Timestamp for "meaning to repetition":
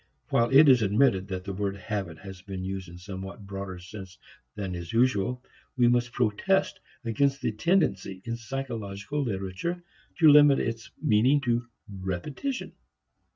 10.99-12.71